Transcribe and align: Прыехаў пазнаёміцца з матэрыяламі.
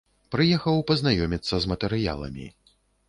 Прыехаў 0.35 0.79
пазнаёміцца 0.91 1.55
з 1.67 1.71
матэрыяламі. 1.73 2.47